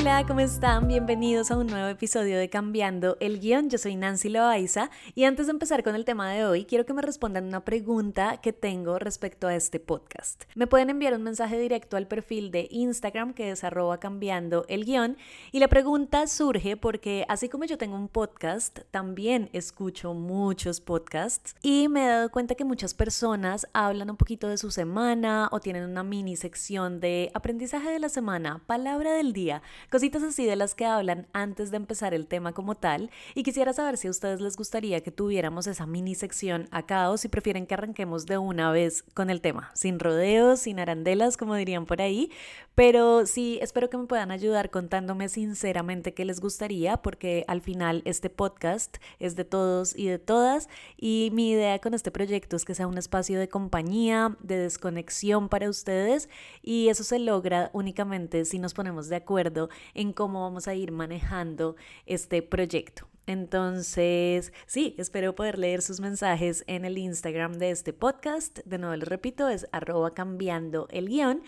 Hola, 0.00 0.24
¿cómo 0.26 0.40
están? 0.40 0.88
Bienvenidos 0.88 1.50
a 1.50 1.58
un 1.58 1.66
nuevo 1.66 1.86
episodio 1.86 2.38
de 2.38 2.48
Cambiando 2.48 3.18
el 3.20 3.38
Guión. 3.38 3.68
Yo 3.68 3.76
soy 3.76 3.96
Nancy 3.96 4.30
Loaiza 4.30 4.88
y 5.14 5.24
antes 5.24 5.44
de 5.44 5.50
empezar 5.50 5.82
con 5.82 5.94
el 5.94 6.06
tema 6.06 6.32
de 6.32 6.46
hoy, 6.46 6.64
quiero 6.64 6.86
que 6.86 6.94
me 6.94 7.02
respondan 7.02 7.44
una 7.44 7.66
pregunta 7.66 8.38
que 8.38 8.54
tengo 8.54 8.98
respecto 8.98 9.46
a 9.46 9.54
este 9.54 9.78
podcast. 9.78 10.44
Me 10.54 10.66
pueden 10.66 10.88
enviar 10.88 11.12
un 11.12 11.22
mensaje 11.22 11.58
directo 11.58 11.98
al 11.98 12.06
perfil 12.06 12.50
de 12.50 12.66
Instagram 12.70 13.34
que 13.34 13.50
es 13.50 13.62
cambiando 14.00 14.64
el 14.68 14.86
guion 14.86 15.18
y 15.52 15.58
la 15.58 15.68
pregunta 15.68 16.26
surge 16.28 16.78
porque 16.78 17.26
así 17.28 17.50
como 17.50 17.66
yo 17.66 17.76
tengo 17.76 17.96
un 17.96 18.08
podcast, 18.08 18.78
también 18.90 19.50
escucho 19.52 20.14
muchos 20.14 20.80
podcasts 20.80 21.54
y 21.60 21.88
me 21.88 22.06
he 22.06 22.08
dado 22.08 22.30
cuenta 22.30 22.54
que 22.54 22.64
muchas 22.64 22.94
personas 22.94 23.68
hablan 23.74 24.08
un 24.08 24.16
poquito 24.16 24.48
de 24.48 24.56
su 24.56 24.70
semana 24.70 25.50
o 25.52 25.60
tienen 25.60 25.84
una 25.84 26.02
mini 26.02 26.36
sección 26.36 27.00
de 27.00 27.30
aprendizaje 27.34 27.90
de 27.90 27.98
la 27.98 28.08
semana, 28.08 28.62
palabra 28.66 29.12
del 29.12 29.34
día 29.34 29.60
Cositas 29.90 30.22
así 30.22 30.46
de 30.46 30.54
las 30.54 30.76
que 30.76 30.86
hablan 30.86 31.26
antes 31.32 31.72
de 31.72 31.76
empezar 31.76 32.14
el 32.14 32.28
tema 32.28 32.52
como 32.52 32.76
tal. 32.76 33.10
Y 33.34 33.42
quisiera 33.42 33.72
saber 33.72 33.96
si 33.96 34.06
a 34.06 34.12
ustedes 34.12 34.40
les 34.40 34.56
gustaría 34.56 35.00
que 35.00 35.10
tuviéramos 35.10 35.66
esa 35.66 35.84
mini 35.84 36.14
sección 36.14 36.68
acá 36.70 37.10
o 37.10 37.16
si 37.16 37.26
prefieren 37.26 37.66
que 37.66 37.74
arranquemos 37.74 38.24
de 38.26 38.38
una 38.38 38.70
vez 38.70 39.02
con 39.14 39.30
el 39.30 39.40
tema, 39.40 39.72
sin 39.74 39.98
rodeos, 39.98 40.60
sin 40.60 40.78
arandelas, 40.78 41.36
como 41.36 41.56
dirían 41.56 41.86
por 41.86 42.00
ahí. 42.02 42.30
Pero 42.76 43.26
sí, 43.26 43.58
espero 43.62 43.90
que 43.90 43.98
me 43.98 44.06
puedan 44.06 44.30
ayudar 44.30 44.70
contándome 44.70 45.28
sinceramente 45.28 46.14
qué 46.14 46.24
les 46.24 46.38
gustaría, 46.40 46.98
porque 46.98 47.44
al 47.48 47.60
final 47.60 48.02
este 48.04 48.30
podcast 48.30 48.98
es 49.18 49.34
de 49.34 49.44
todos 49.44 49.96
y 49.98 50.06
de 50.06 50.20
todas. 50.20 50.68
Y 50.96 51.30
mi 51.32 51.50
idea 51.50 51.80
con 51.80 51.94
este 51.94 52.12
proyecto 52.12 52.54
es 52.54 52.64
que 52.64 52.76
sea 52.76 52.86
un 52.86 52.96
espacio 52.96 53.40
de 53.40 53.48
compañía, 53.48 54.36
de 54.40 54.56
desconexión 54.56 55.48
para 55.48 55.68
ustedes. 55.68 56.28
Y 56.62 56.90
eso 56.90 57.02
se 57.02 57.18
logra 57.18 57.70
únicamente 57.72 58.44
si 58.44 58.60
nos 58.60 58.72
ponemos 58.72 59.08
de 59.08 59.16
acuerdo 59.16 59.68
en 59.94 60.12
cómo 60.12 60.42
vamos 60.42 60.68
a 60.68 60.74
ir 60.74 60.92
manejando 60.92 61.76
este 62.06 62.42
proyecto. 62.42 63.10
Entonces, 63.26 64.52
sí, 64.66 64.94
espero 64.98 65.36
poder 65.36 65.56
leer 65.56 65.82
sus 65.82 66.00
mensajes 66.00 66.64
en 66.66 66.84
el 66.84 66.98
Instagram 66.98 67.58
de 67.58 67.70
este 67.70 67.92
podcast. 67.92 68.58
De 68.64 68.78
nuevo 68.78 68.96
les 68.96 69.08
repito, 69.08 69.48
es 69.48 69.68
arroba 69.70 70.14
cambiando 70.14 70.88
el 70.90 71.08
guion. 71.08 71.42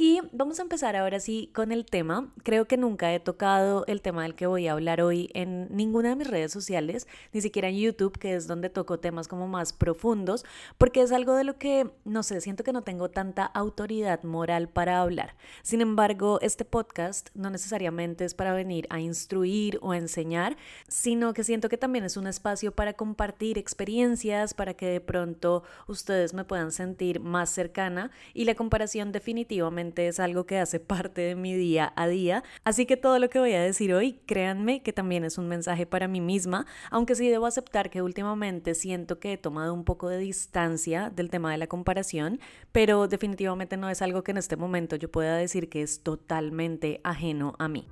Y 0.00 0.20
vamos 0.30 0.60
a 0.60 0.62
empezar 0.62 0.94
ahora 0.94 1.18
sí 1.18 1.50
con 1.52 1.72
el 1.72 1.84
tema. 1.84 2.32
Creo 2.44 2.66
que 2.66 2.76
nunca 2.76 3.12
he 3.12 3.18
tocado 3.18 3.84
el 3.88 4.00
tema 4.00 4.22
del 4.22 4.36
que 4.36 4.46
voy 4.46 4.68
a 4.68 4.72
hablar 4.74 5.00
hoy 5.00 5.28
en 5.34 5.66
ninguna 5.74 6.10
de 6.10 6.14
mis 6.14 6.28
redes 6.28 6.52
sociales, 6.52 7.08
ni 7.32 7.40
siquiera 7.40 7.68
en 7.68 7.78
YouTube, 7.78 8.16
que 8.16 8.36
es 8.36 8.46
donde 8.46 8.70
toco 8.70 9.00
temas 9.00 9.26
como 9.26 9.48
más 9.48 9.72
profundos, 9.72 10.44
porque 10.78 11.00
es 11.00 11.10
algo 11.10 11.34
de 11.34 11.42
lo 11.42 11.58
que, 11.58 11.90
no 12.04 12.22
sé, 12.22 12.40
siento 12.40 12.62
que 12.62 12.72
no 12.72 12.82
tengo 12.82 13.08
tanta 13.08 13.44
autoridad 13.44 14.22
moral 14.22 14.68
para 14.68 15.00
hablar. 15.00 15.34
Sin 15.62 15.80
embargo, 15.80 16.38
este 16.42 16.64
podcast 16.64 17.30
no 17.34 17.50
necesariamente 17.50 18.24
es 18.24 18.34
para 18.34 18.52
venir 18.52 18.86
a 18.90 19.00
instruir 19.00 19.80
o 19.82 19.94
enseñar, 19.94 20.56
sino 20.86 21.34
que 21.34 21.42
siento 21.42 21.68
que 21.68 21.76
también 21.76 22.04
es 22.04 22.16
un 22.16 22.28
espacio 22.28 22.70
para 22.70 22.92
compartir 22.92 23.58
experiencias, 23.58 24.54
para 24.54 24.74
que 24.74 24.86
de 24.86 25.00
pronto 25.00 25.64
ustedes 25.88 26.34
me 26.34 26.44
puedan 26.44 26.70
sentir 26.70 27.18
más 27.18 27.50
cercana 27.50 28.12
y 28.32 28.44
la 28.44 28.54
comparación 28.54 29.10
definitivamente 29.10 29.87
es 29.96 30.20
algo 30.20 30.46
que 30.46 30.58
hace 30.58 30.80
parte 30.80 31.22
de 31.22 31.34
mi 31.34 31.54
día 31.54 31.92
a 31.96 32.06
día. 32.08 32.44
Así 32.64 32.86
que 32.86 32.96
todo 32.96 33.18
lo 33.18 33.30
que 33.30 33.38
voy 33.38 33.54
a 33.54 33.62
decir 33.62 33.94
hoy, 33.94 34.20
créanme 34.26 34.82
que 34.82 34.92
también 34.92 35.24
es 35.24 35.38
un 35.38 35.48
mensaje 35.48 35.86
para 35.86 36.08
mí 36.08 36.20
misma, 36.20 36.66
aunque 36.90 37.14
sí 37.14 37.28
debo 37.28 37.46
aceptar 37.46 37.90
que 37.90 38.02
últimamente 38.02 38.74
siento 38.74 39.18
que 39.18 39.32
he 39.32 39.38
tomado 39.38 39.74
un 39.74 39.84
poco 39.84 40.08
de 40.08 40.18
distancia 40.18 41.10
del 41.10 41.30
tema 41.30 41.50
de 41.50 41.58
la 41.58 41.66
comparación, 41.66 42.40
pero 42.72 43.08
definitivamente 43.08 43.76
no 43.76 43.88
es 43.88 44.02
algo 44.02 44.22
que 44.22 44.32
en 44.32 44.38
este 44.38 44.56
momento 44.56 44.96
yo 44.96 45.10
pueda 45.10 45.36
decir 45.36 45.68
que 45.68 45.82
es 45.82 46.02
totalmente 46.02 47.00
ajeno 47.04 47.54
a 47.58 47.68
mí. 47.68 47.86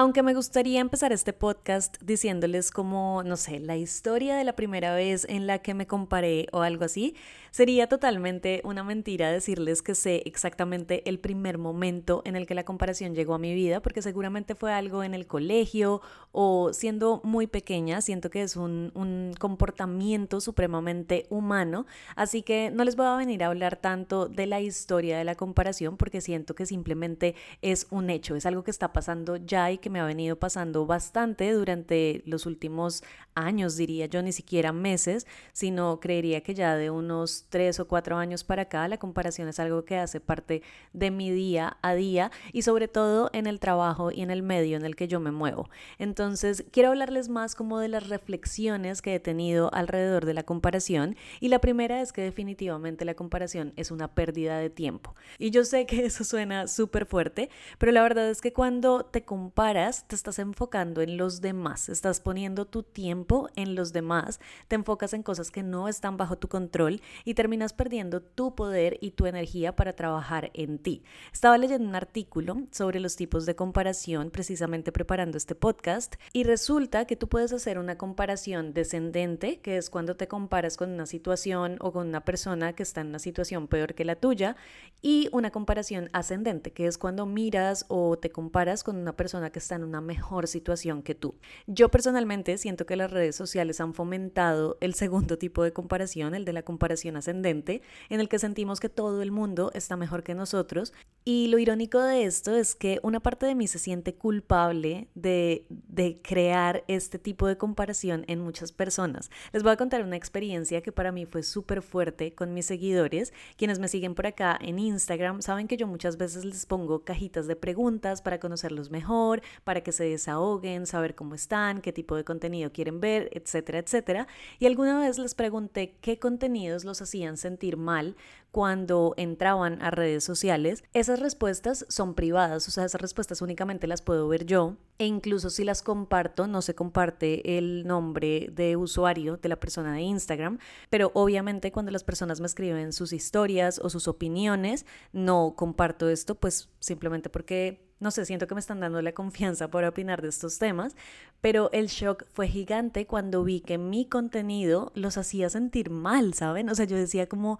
Aunque 0.00 0.22
me 0.22 0.32
gustaría 0.32 0.78
empezar 0.78 1.12
este 1.12 1.32
podcast 1.32 2.00
diciéndoles 2.00 2.70
como, 2.70 3.24
no 3.24 3.36
sé, 3.36 3.58
la 3.58 3.76
historia 3.76 4.36
de 4.36 4.44
la 4.44 4.54
primera 4.54 4.94
vez 4.94 5.26
en 5.28 5.48
la 5.48 5.58
que 5.58 5.74
me 5.74 5.88
comparé 5.88 6.46
o 6.52 6.60
algo 6.60 6.84
así, 6.84 7.16
sería 7.50 7.88
totalmente 7.88 8.60
una 8.62 8.84
mentira 8.84 9.32
decirles 9.32 9.82
que 9.82 9.96
sé 9.96 10.22
exactamente 10.24 11.02
el 11.08 11.18
primer 11.18 11.58
momento 11.58 12.22
en 12.24 12.36
el 12.36 12.46
que 12.46 12.54
la 12.54 12.64
comparación 12.64 13.16
llegó 13.16 13.34
a 13.34 13.40
mi 13.40 13.52
vida, 13.54 13.80
porque 13.80 14.00
seguramente 14.00 14.54
fue 14.54 14.72
algo 14.72 15.02
en 15.02 15.14
el 15.14 15.26
colegio 15.26 16.00
o 16.30 16.72
siendo 16.72 17.20
muy 17.24 17.48
pequeña, 17.48 18.00
siento 18.00 18.30
que 18.30 18.42
es 18.42 18.54
un, 18.54 18.92
un 18.94 19.32
comportamiento 19.40 20.40
supremamente 20.40 21.26
humano, 21.28 21.86
así 22.14 22.42
que 22.42 22.70
no 22.70 22.84
les 22.84 22.94
voy 22.94 23.06
a 23.06 23.16
venir 23.16 23.42
a 23.42 23.48
hablar 23.48 23.74
tanto 23.74 24.28
de 24.28 24.46
la 24.46 24.60
historia 24.60 25.18
de 25.18 25.24
la 25.24 25.34
comparación 25.34 25.96
porque 25.96 26.20
siento 26.20 26.54
que 26.54 26.66
simplemente 26.66 27.34
es 27.62 27.88
un 27.90 28.10
hecho, 28.10 28.36
es 28.36 28.46
algo 28.46 28.62
que 28.62 28.70
está 28.70 28.92
pasando 28.92 29.34
ya 29.34 29.72
y 29.72 29.78
que 29.78 29.87
me 29.90 30.00
ha 30.00 30.04
venido 30.04 30.36
pasando 30.36 30.86
bastante 30.86 31.52
durante 31.52 32.22
los 32.26 32.46
últimos 32.46 33.02
años, 33.34 33.76
diría 33.76 34.06
yo, 34.06 34.22
ni 34.22 34.32
siquiera 34.32 34.72
meses, 34.72 35.26
sino 35.52 36.00
creería 36.00 36.42
que 36.42 36.54
ya 36.54 36.76
de 36.76 36.90
unos 36.90 37.46
tres 37.48 37.80
o 37.80 37.86
cuatro 37.86 38.16
años 38.16 38.44
para 38.44 38.62
acá 38.62 38.88
la 38.88 38.98
comparación 38.98 39.48
es 39.48 39.60
algo 39.60 39.84
que 39.84 39.96
hace 39.96 40.20
parte 40.20 40.62
de 40.92 41.10
mi 41.10 41.30
día 41.30 41.76
a 41.82 41.94
día 41.94 42.30
y 42.52 42.62
sobre 42.62 42.88
todo 42.88 43.30
en 43.32 43.46
el 43.46 43.60
trabajo 43.60 44.10
y 44.10 44.22
en 44.22 44.30
el 44.30 44.42
medio 44.42 44.76
en 44.76 44.84
el 44.84 44.96
que 44.96 45.08
yo 45.08 45.20
me 45.20 45.30
muevo. 45.30 45.68
Entonces, 45.98 46.64
quiero 46.72 46.90
hablarles 46.90 47.28
más 47.28 47.54
como 47.54 47.78
de 47.78 47.88
las 47.88 48.08
reflexiones 48.08 49.02
que 49.02 49.14
he 49.14 49.20
tenido 49.20 49.72
alrededor 49.72 50.24
de 50.26 50.34
la 50.34 50.42
comparación 50.42 51.16
y 51.40 51.48
la 51.48 51.60
primera 51.60 52.00
es 52.00 52.12
que 52.12 52.22
definitivamente 52.22 53.04
la 53.04 53.14
comparación 53.14 53.72
es 53.76 53.90
una 53.90 54.08
pérdida 54.14 54.58
de 54.58 54.70
tiempo. 54.70 55.14
Y 55.38 55.50
yo 55.50 55.64
sé 55.64 55.86
que 55.86 56.04
eso 56.04 56.24
suena 56.24 56.66
súper 56.66 57.06
fuerte, 57.06 57.50
pero 57.78 57.92
la 57.92 58.02
verdad 58.02 58.28
es 58.28 58.40
que 58.40 58.52
cuando 58.52 59.04
te 59.04 59.24
comparas 59.24 59.77
te 59.78 60.16
estás 60.16 60.40
enfocando 60.40 61.02
en 61.02 61.16
los 61.16 61.40
demás, 61.40 61.88
estás 61.88 62.20
poniendo 62.20 62.64
tu 62.64 62.82
tiempo 62.82 63.48
en 63.54 63.76
los 63.76 63.92
demás, 63.92 64.40
te 64.66 64.74
enfocas 64.74 65.12
en 65.12 65.22
cosas 65.22 65.52
que 65.52 65.62
no 65.62 65.86
están 65.86 66.16
bajo 66.16 66.36
tu 66.36 66.48
control 66.48 67.00
y 67.24 67.34
terminas 67.34 67.72
perdiendo 67.72 68.20
tu 68.20 68.56
poder 68.56 68.98
y 69.00 69.12
tu 69.12 69.26
energía 69.26 69.76
para 69.76 69.92
trabajar 69.92 70.50
en 70.54 70.78
ti. 70.80 71.04
Estaba 71.32 71.58
leyendo 71.58 71.88
un 71.88 71.94
artículo 71.94 72.62
sobre 72.72 72.98
los 72.98 73.14
tipos 73.14 73.46
de 73.46 73.54
comparación 73.54 74.30
precisamente 74.30 74.90
preparando 74.90 75.38
este 75.38 75.54
podcast 75.54 76.16
y 76.32 76.42
resulta 76.42 77.04
que 77.04 77.14
tú 77.14 77.28
puedes 77.28 77.52
hacer 77.52 77.78
una 77.78 77.96
comparación 77.96 78.74
descendente, 78.74 79.60
que 79.60 79.76
es 79.76 79.90
cuando 79.90 80.16
te 80.16 80.26
comparas 80.26 80.76
con 80.76 80.90
una 80.90 81.06
situación 81.06 81.76
o 81.78 81.92
con 81.92 82.08
una 82.08 82.24
persona 82.24 82.72
que 82.72 82.82
está 82.82 83.02
en 83.02 83.08
una 83.08 83.20
situación 83.20 83.68
peor 83.68 83.94
que 83.94 84.04
la 84.04 84.16
tuya, 84.16 84.56
y 85.02 85.28
una 85.30 85.52
comparación 85.52 86.10
ascendente, 86.12 86.72
que 86.72 86.88
es 86.88 86.98
cuando 86.98 87.26
miras 87.26 87.84
o 87.86 88.18
te 88.18 88.30
comparas 88.30 88.82
con 88.82 88.96
una 88.96 89.16
persona 89.16 89.50
que 89.50 89.60
está 89.68 89.74
en 89.74 89.84
una 89.84 90.00
mejor 90.00 90.48
situación 90.48 91.02
que 91.02 91.14
tú. 91.14 91.34
Yo 91.66 91.90
personalmente 91.90 92.56
siento 92.56 92.86
que 92.86 92.96
las 92.96 93.10
redes 93.10 93.36
sociales 93.36 93.82
han 93.82 93.92
fomentado 93.92 94.78
el 94.80 94.94
segundo 94.94 95.36
tipo 95.36 95.62
de 95.62 95.74
comparación, 95.74 96.34
el 96.34 96.46
de 96.46 96.54
la 96.54 96.62
comparación 96.62 97.16
ascendente, 97.16 97.82
en 98.08 98.20
el 98.20 98.30
que 98.30 98.38
sentimos 98.38 98.80
que 98.80 98.88
todo 98.88 99.20
el 99.20 99.30
mundo 99.30 99.70
está 99.74 99.96
mejor 99.98 100.22
que 100.22 100.34
nosotros. 100.34 100.94
Y 101.26 101.48
lo 101.48 101.58
irónico 101.58 102.00
de 102.00 102.24
esto 102.24 102.56
es 102.56 102.74
que 102.74 102.98
una 103.02 103.20
parte 103.20 103.44
de 103.44 103.54
mí 103.54 103.66
se 103.68 103.78
siente 103.78 104.14
culpable 104.14 105.08
de, 105.14 105.66
de 105.68 106.18
crear 106.22 106.82
este 106.88 107.18
tipo 107.18 107.46
de 107.46 107.58
comparación 107.58 108.24
en 108.26 108.40
muchas 108.40 108.72
personas. 108.72 109.30
Les 109.52 109.62
voy 109.62 109.72
a 109.72 109.76
contar 109.76 110.02
una 110.02 110.16
experiencia 110.16 110.80
que 110.80 110.92
para 110.92 111.12
mí 111.12 111.26
fue 111.26 111.42
súper 111.42 111.82
fuerte 111.82 112.34
con 112.34 112.54
mis 112.54 112.64
seguidores. 112.64 113.34
Quienes 113.58 113.78
me 113.78 113.88
siguen 113.88 114.14
por 114.14 114.26
acá 114.26 114.58
en 114.62 114.78
Instagram 114.78 115.42
saben 115.42 115.68
que 115.68 115.76
yo 115.76 115.86
muchas 115.86 116.16
veces 116.16 116.46
les 116.46 116.64
pongo 116.64 117.04
cajitas 117.04 117.46
de 117.46 117.56
preguntas 117.56 118.22
para 118.22 118.40
conocerlos 118.40 118.90
mejor, 118.90 119.42
para 119.64 119.82
que 119.82 119.92
se 119.92 120.04
desahoguen, 120.04 120.86
saber 120.86 121.14
cómo 121.14 121.34
están, 121.34 121.80
qué 121.80 121.92
tipo 121.92 122.16
de 122.16 122.24
contenido 122.24 122.72
quieren 122.72 123.00
ver, 123.00 123.30
etcétera, 123.32 123.78
etcétera. 123.78 124.26
Y 124.58 124.66
alguna 124.66 124.98
vez 125.00 125.18
les 125.18 125.34
pregunté 125.34 125.96
qué 126.00 126.18
contenidos 126.18 126.84
los 126.84 127.02
hacían 127.02 127.36
sentir 127.36 127.76
mal 127.76 128.16
cuando 128.50 129.14
entraban 129.16 129.80
a 129.82 129.90
redes 129.90 130.24
sociales. 130.24 130.82
Esas 130.94 131.20
respuestas 131.20 131.84
son 131.88 132.14
privadas, 132.14 132.66
o 132.68 132.70
sea, 132.70 132.84
esas 132.84 133.00
respuestas 133.00 133.42
únicamente 133.42 133.86
las 133.86 134.02
puedo 134.02 134.26
ver 134.28 134.46
yo. 134.46 134.76
E 134.98 135.06
incluso 135.06 135.50
si 135.50 135.64
las 135.64 135.82
comparto, 135.82 136.46
no 136.46 136.62
se 136.62 136.74
comparte 136.74 137.58
el 137.58 137.86
nombre 137.86 138.50
de 138.52 138.76
usuario 138.76 139.36
de 139.36 139.48
la 139.48 139.60
persona 139.60 139.92
de 139.94 140.00
Instagram, 140.00 140.58
pero 140.90 141.12
obviamente 141.14 141.70
cuando 141.70 141.92
las 141.92 142.04
personas 142.04 142.40
me 142.40 142.46
escriben 142.46 142.92
sus 142.92 143.12
historias 143.12 143.78
o 143.78 143.90
sus 143.90 144.08
opiniones, 144.08 144.86
no 145.12 145.54
comparto 145.56 146.08
esto, 146.08 146.34
pues 146.34 146.68
simplemente 146.80 147.30
porque 147.30 147.87
no 148.00 148.10
sé, 148.10 148.24
siento 148.24 148.46
que 148.46 148.54
me 148.54 148.60
están 148.60 148.80
dando 148.80 149.02
la 149.02 149.12
confianza 149.12 149.68
para 149.68 149.88
opinar 149.88 150.22
de 150.22 150.28
estos 150.28 150.58
temas, 150.58 150.96
pero 151.40 151.70
el 151.72 151.86
shock 151.86 152.24
fue 152.32 152.48
gigante 152.48 153.06
cuando 153.06 153.42
vi 153.44 153.60
que 153.60 153.78
mi 153.78 154.06
contenido 154.06 154.92
los 154.94 155.18
hacía 155.18 155.50
sentir 155.50 155.90
mal, 155.90 156.34
¿saben? 156.34 156.68
O 156.68 156.74
sea, 156.74 156.84
yo 156.84 156.96
decía 156.96 157.28
como, 157.28 157.58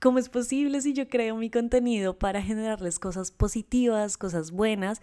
¿cómo 0.00 0.18
es 0.18 0.28
posible 0.28 0.80
si 0.80 0.92
yo 0.92 1.08
creo 1.08 1.36
mi 1.36 1.50
contenido 1.50 2.18
para 2.18 2.42
generarles 2.42 2.98
cosas 2.98 3.30
positivas, 3.30 4.16
cosas 4.16 4.50
buenas? 4.50 5.00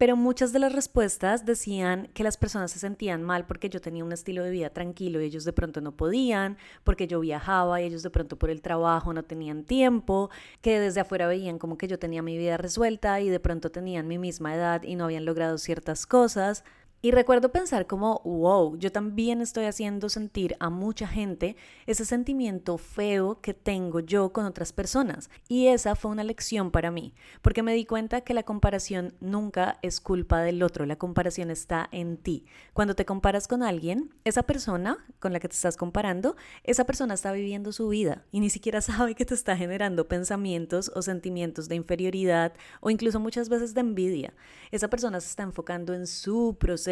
Pero 0.00 0.16
muchas 0.16 0.54
de 0.54 0.60
las 0.60 0.72
respuestas 0.72 1.44
decían 1.44 2.08
que 2.14 2.24
las 2.24 2.38
personas 2.38 2.70
se 2.70 2.78
sentían 2.78 3.22
mal 3.22 3.44
porque 3.44 3.68
yo 3.68 3.82
tenía 3.82 4.02
un 4.02 4.12
estilo 4.12 4.42
de 4.42 4.50
vida 4.50 4.70
tranquilo 4.70 5.20
y 5.20 5.26
ellos 5.26 5.44
de 5.44 5.52
pronto 5.52 5.82
no 5.82 5.94
podían, 5.94 6.56
porque 6.84 7.06
yo 7.06 7.20
viajaba 7.20 7.82
y 7.82 7.84
ellos 7.84 8.02
de 8.02 8.08
pronto 8.08 8.38
por 8.38 8.48
el 8.48 8.62
trabajo 8.62 9.12
no 9.12 9.24
tenían 9.24 9.62
tiempo, 9.62 10.30
que 10.62 10.80
desde 10.80 11.00
afuera 11.00 11.26
veían 11.26 11.58
como 11.58 11.76
que 11.76 11.86
yo 11.86 11.98
tenía 11.98 12.22
mi 12.22 12.38
vida 12.38 12.56
resuelta 12.56 13.20
y 13.20 13.28
de 13.28 13.40
pronto 13.40 13.70
tenían 13.70 14.08
mi 14.08 14.16
misma 14.16 14.54
edad 14.54 14.84
y 14.84 14.96
no 14.96 15.04
habían 15.04 15.26
logrado 15.26 15.58
ciertas 15.58 16.06
cosas. 16.06 16.64
Y 17.02 17.12
recuerdo 17.12 17.50
pensar 17.50 17.86
como, 17.86 18.20
wow, 18.26 18.76
yo 18.76 18.92
también 18.92 19.40
estoy 19.40 19.64
haciendo 19.64 20.10
sentir 20.10 20.54
a 20.60 20.68
mucha 20.68 21.08
gente 21.08 21.56
ese 21.86 22.04
sentimiento 22.04 22.76
feo 22.76 23.40
que 23.40 23.54
tengo 23.54 24.00
yo 24.00 24.34
con 24.34 24.44
otras 24.44 24.74
personas. 24.74 25.30
Y 25.48 25.68
esa 25.68 25.94
fue 25.94 26.10
una 26.10 26.24
lección 26.24 26.70
para 26.70 26.90
mí, 26.90 27.14
porque 27.40 27.62
me 27.62 27.72
di 27.72 27.86
cuenta 27.86 28.20
que 28.20 28.34
la 28.34 28.42
comparación 28.42 29.14
nunca 29.18 29.78
es 29.80 29.98
culpa 29.98 30.42
del 30.42 30.62
otro, 30.62 30.84
la 30.84 30.96
comparación 30.96 31.50
está 31.50 31.88
en 31.90 32.18
ti. 32.18 32.44
Cuando 32.74 32.94
te 32.94 33.06
comparas 33.06 33.48
con 33.48 33.62
alguien, 33.62 34.12
esa 34.24 34.42
persona 34.42 34.98
con 35.20 35.32
la 35.32 35.40
que 35.40 35.48
te 35.48 35.54
estás 35.54 35.78
comparando, 35.78 36.36
esa 36.64 36.84
persona 36.84 37.14
está 37.14 37.32
viviendo 37.32 37.72
su 37.72 37.88
vida 37.88 38.26
y 38.30 38.40
ni 38.40 38.50
siquiera 38.50 38.80
sabe 38.82 39.14
que 39.14 39.24
te 39.24 39.32
está 39.32 39.56
generando 39.56 40.06
pensamientos 40.06 40.92
o 40.94 41.00
sentimientos 41.00 41.66
de 41.66 41.76
inferioridad 41.76 42.52
o 42.82 42.90
incluso 42.90 43.20
muchas 43.20 43.48
veces 43.48 43.72
de 43.72 43.80
envidia. 43.80 44.34
Esa 44.70 44.88
persona 44.88 45.18
se 45.22 45.28
está 45.28 45.44
enfocando 45.44 45.94
en 45.94 46.06
su 46.06 46.58
proceso 46.60 46.89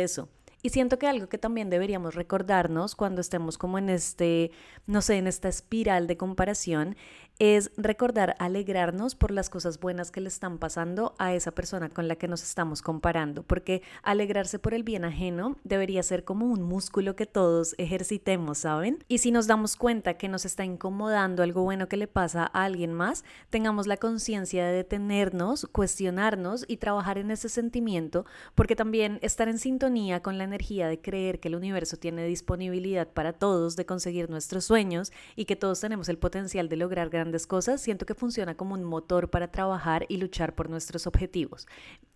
Y 0.61 0.71
siento 0.71 0.99
que 0.99 1.07
algo 1.07 1.29
que 1.29 1.39
también 1.39 1.71
deberíamos 1.71 2.17
recordarnos 2.17 2.97
cuando 2.97 3.21
estemos 3.21 3.59
como 3.59 3.79
en 3.79 3.89
este, 3.89 4.51
no 4.87 5.03
sé, 5.03 5.17
en 5.19 5.29
esta 5.29 5.49
espiral 5.49 6.09
de 6.09 6.17
comparación, 6.17 6.97
es 7.39 7.71
recordar 7.77 8.35
alegrarnos 8.41 9.15
por 9.15 9.31
las 9.31 9.49
cosas 9.49 9.79
buenas 9.79 10.11
que 10.11 10.21
le 10.21 10.29
están 10.29 10.59
pasando 10.59 11.15
a 11.19 11.35
esa 11.35 11.53
persona 11.53 11.89
con 11.89 12.09
la 12.09 12.17
que 12.17 12.27
nos 12.27 12.43
estamos 12.43 12.83
comparando, 12.83 13.45
porque 13.45 13.83
alegrarse 14.03 14.59
por 14.59 14.75
el 14.75 14.83
bien 14.83 15.05
ajeno 15.05 15.57
debería 15.63 16.03
ser 16.03 16.25
como 16.25 16.47
un 16.47 16.63
músculo 16.63 17.15
que 17.15 17.27
todos 17.27 17.77
ejercitemos, 17.79 18.59
¿saben? 18.59 19.05
Y 19.07 19.19
si 19.19 19.31
nos 19.31 19.47
damos 19.47 19.77
cuenta 19.77 20.15
que 20.15 20.29
nos 20.29 20.45
está 20.45 20.65
incomodando 20.65 21.45
algo 21.45 21.63
bueno 21.63 21.89
que 21.89 21.97
le 21.97 22.09
pasa 22.09 22.51
a 22.53 22.65
alguien 22.65 22.93
más, 22.93 23.25
tengamos 23.51 23.87
la 23.87 23.99
conciencia 23.99 24.67
de 24.67 24.73
detenernos, 24.73 25.69
cuestionarnos 25.71 26.65
y 26.67 26.79
trabajar 26.79 27.19
en 27.19 27.31
ese 27.31 27.49
sentimiento, 27.49 28.27
porque 28.57 28.75
también 28.75 29.21
estar 29.23 29.49
en 29.49 29.59
sintonía 29.59 30.23
con 30.23 30.39
la 30.39 30.45
energía 30.45 30.89
de 30.89 31.01
creer 31.01 31.39
que 31.39 31.47
el 31.47 31.55
universo 31.55 31.97
tiene 31.99 32.27
disponibilidad 32.27 33.07
para 33.07 33.33
todos 33.33 33.77
de 33.77 33.87
conseguir 33.87 34.29
nuestros 34.29 34.65
sueños 34.65 35.13
y 35.37 35.45
que 35.45 35.55
todos 35.55 35.79
tenemos 35.81 36.09
el 36.09 36.19
potencial 36.19 36.69
de 36.69 36.77
lograr 36.77 37.11
grandes 37.11 37.28
cosas, 37.47 37.81
siento 37.81 38.07
que 38.07 38.15
funciona 38.15 38.57
como 38.57 38.75
un 38.75 38.85
motor 38.85 39.31
para 39.31 39.49
trabajar 39.49 40.07
y 40.09 40.17
luchar 40.17 40.55
por 40.55 40.71
nuestros 40.71 41.07
objetivos. 41.07 41.67